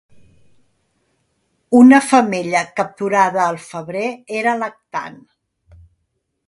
Una 1.81 1.99
femella 2.07 2.63
capturada 2.81 3.41
al 3.47 3.61
febrer 3.67 4.09
era 4.41 4.59
lactant. 4.63 5.23